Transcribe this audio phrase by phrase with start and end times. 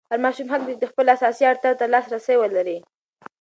[0.11, 2.77] هر ماشوم حق لري چې د خپلو اساسي اړتیاوو ته لاسرسی ولري.